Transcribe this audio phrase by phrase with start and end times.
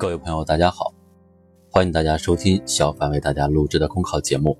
[0.00, 0.94] 各位朋友，大家好，
[1.70, 4.56] 欢迎大家收听小凡为大家录制的公考节目。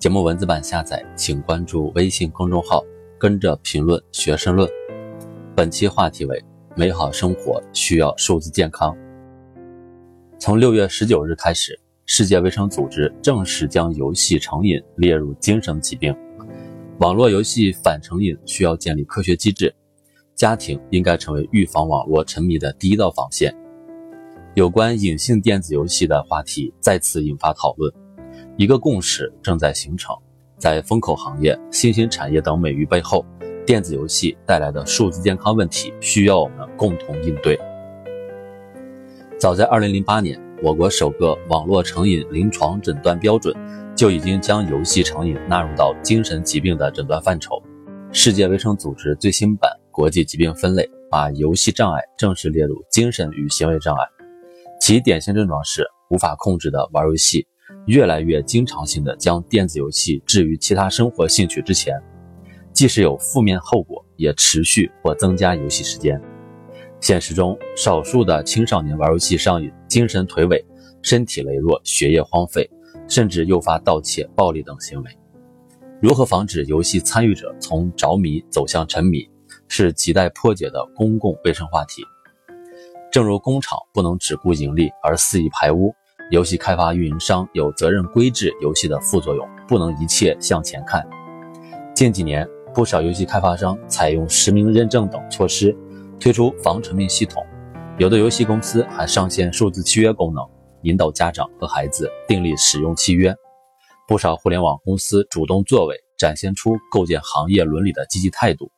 [0.00, 2.82] 节目文字版下载，请关注微信公众号
[3.16, 4.68] “跟着评论学申论”。
[5.54, 8.92] 本期话题为：美好生活需要数字健康。
[10.40, 16.12] 从六月十九日开始，世界卫生组织正式将游戏成瘾列入精神疾病。
[16.98, 19.72] 网络游戏反成瘾需要建立科学机制，
[20.34, 23.54] 家庭应该成为预防网络沉迷的第一道防线。
[24.54, 27.92] 有关隐性电子游戏的话题再次引发讨论，
[28.56, 30.12] 一个共识正在形成：
[30.58, 33.24] 在风口行业、新兴产业等美誉背后，
[33.64, 37.56] 电子游戏带来的数字健康问题需要我们共同应对。
[39.38, 43.54] 早在2008年，我国首个网络成瘾临床诊断标准
[43.94, 47.62] 就已经将游戏成瘾纳入到精神疾病的诊断范畴。
[48.10, 54.04] 世界卫生组织最新版国际疾病分类把游戏障碍正式列入精神与行为障碍。
[54.80, 57.46] 其典型症状是无法控制的玩游戏，
[57.86, 61.94] 越来越经常性的将电子游戏置于其他生活兴趣之前，
[62.72, 66.20] 即使有负面后果，也持续或增加游戏时间。
[66.98, 70.64] 现实中，少数的青少年玩游戏上瘾，精神颓萎，
[71.02, 72.68] 身体羸弱，学业荒废，
[73.06, 75.10] 甚至诱发盗窃、暴力等行为。
[76.00, 79.28] 如何防止游戏参与者从着迷走向沉迷，
[79.68, 82.02] 是亟待破解的公共卫生话题。
[83.10, 85.92] 正如工厂不能只顾盈利而肆意排污，
[86.30, 91.04] 游戏开发运营商有责任规制游戏的副作用，不能一切向前看。
[91.92, 95.76] 近几年，不少游戏开发商采用实名认证等措施，
[96.20, 97.44] 推出防沉迷系统，
[97.98, 100.44] 有的游戏公司还上线数字契约功能，
[100.82, 103.34] 引导家长和孩子订立使用契约。
[104.06, 108.70] 不少互联网公司主动作为，展现出构建行业伦理的积极态度。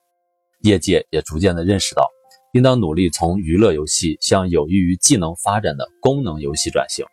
[0.62, 2.10] 业界也逐渐地认识到。
[2.52, 7.04] 应当努力从娱乐游戏向有益于技能发展的功能游戏转型。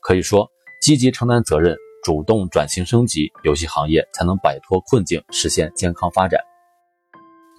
[0.00, 0.50] 可以说，
[0.80, 6.40] 积极承担责任，主动转型升级，游戏行业才能摆脱困境，实现健康发展。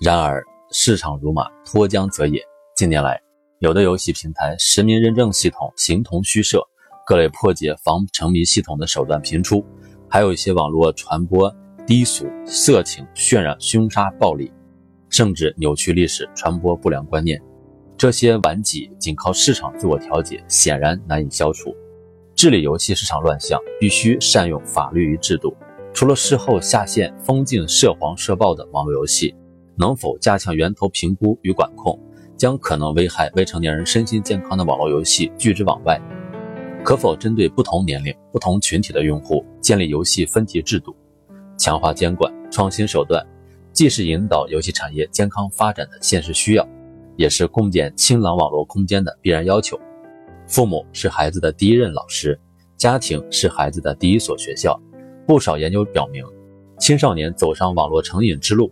[0.02, 2.42] 然而，市场如马，脱缰则野。
[2.76, 3.22] 近年来，
[3.60, 6.68] 有的游戏平台实名认证系统形同虚设，
[7.06, 9.64] 各类破解防沉迷系统的手段频出，
[10.10, 11.54] 还有一些网络传播
[11.86, 14.52] 低俗、色情、渲染凶杀、暴力。
[15.12, 17.40] 甚至扭曲历史，传播不良观念，
[17.98, 21.76] 这些顽疾仅靠市场自我调节显然难以消除。
[22.34, 25.54] 治理游戏市场乱象，必须善用法律与制度。
[25.94, 29.36] 除了事后下线封禁涉黄涉暴的网络游戏，
[29.76, 32.00] 能否加强源头评估与管控，
[32.38, 36.00] 将可能危害未成年人身心健康的网络游戏拒之网外？
[36.86, 40.96] 可否针对不同年龄、不同群体的用户，建立游戏分级制度，
[41.58, 43.24] 强化监管，创新手段？
[43.74, 46.68] 既是引导游戏产业健康发展的现实需要，
[47.16, 49.80] 也是共建清朗网络空间的必然要求。
[50.48, 52.40] 父母是孩子的第一任老师，
[52.76, 54.80] 家庭是孩子的第一所学校。
[55.26, 56.26] 不少研究表明，
[56.78, 58.72] 青少年走上网络成瘾之路，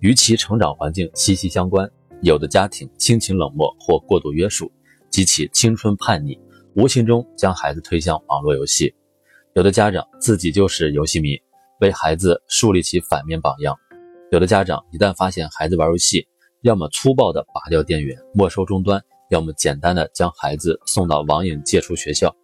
[0.00, 1.90] 与其成长环境息息相关。
[2.20, 4.70] 有的家庭亲情冷漠或过度约束，
[5.10, 6.38] 激起青春叛逆，
[6.74, 8.94] 无形中将孩子推向网络游戏。
[9.54, 11.40] 有的家长自己就是游戏迷，
[11.80, 13.74] 为孩子树立起反面榜样。
[14.30, 16.28] 有的家长一旦发现孩子玩游戏，
[16.60, 19.00] 要么粗暴地拔掉电源、没收终端，
[19.30, 22.34] 要么简单的将孩子送到网瘾戒除学校。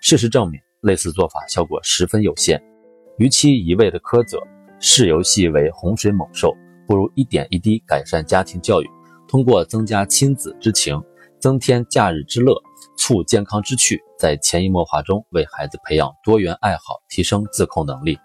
[0.00, 2.62] 事实证明，类似做法效果十分有限。
[3.18, 4.38] 与其一味的苛责，
[4.78, 6.54] 视游戏为洪水猛兽，
[6.86, 8.88] 不如一点一滴改善家庭教育，
[9.26, 11.02] 通过增加亲子之情，
[11.40, 12.54] 增添假日之乐，
[12.96, 18.16] 促健康之趣，在潜移默化中为孩子培养多元爱好，提升自控能力。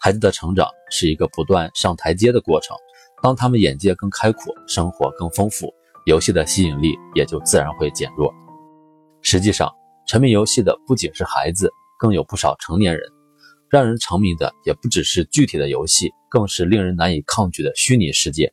[0.00, 2.76] 孩子的成长是一个不断上台阶的过程，
[3.22, 5.74] 当他们眼界更开阔，生活更丰富，
[6.06, 8.32] 游戏的吸引力也就自然会减弱。
[9.22, 9.74] 实际上，
[10.06, 13.02] 沉迷游戏的不仅是孩子，更有不少成年人。
[13.68, 18.50] 让人沉迷的也不只是具体的游戏，更是令人难以抗拒的虚拟世界。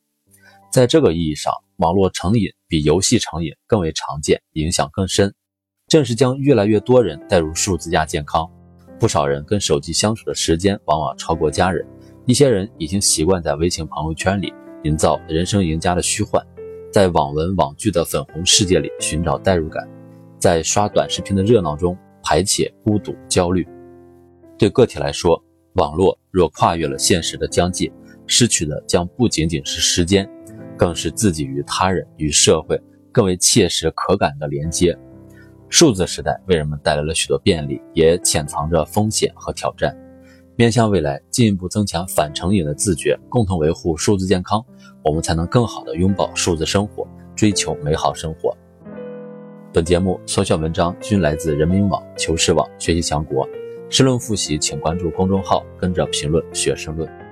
[0.72, 5.34] 在这个意义上，网络成瘾比游戏成瘾更为常见，影响更深。
[5.88, 8.52] 正是将越来越多人带入数字亚健康。
[9.00, 11.86] 不少人跟手机相处的时间往往超过家人，
[12.26, 14.54] 一些人已经习惯在微信朋友圈里
[14.84, 16.42] 营造人生赢家的虚幻，
[16.92, 19.88] 在网文网剧的粉红世界里寻找代入感，
[20.40, 23.68] 在刷短视频的热闹中排解孤独焦虑。
[24.58, 25.44] 对个体来说，
[25.74, 27.92] 网络若跨越了现实的疆界，
[28.26, 30.28] 失去的将不仅仅是时间，
[30.78, 32.82] 更是自己与他人与社会
[33.12, 34.98] 更为切实可感的连接。
[35.78, 39.94] 数字时代为人们带来了许多便利，也潜藏着风险和挑战。
[40.56, 44.66] 面向未来，进一步增强反成瘾的自觉，共同维护数字健康，
[45.04, 47.06] 我们才能更好地拥抱数字生活，
[47.36, 48.56] 追求美好生活。
[49.74, 53.46] 本节目所选文章均来自人民网、求是网、学习强国。
[53.90, 57.25] 申论复习，请关注公众号，跟着评论学申论。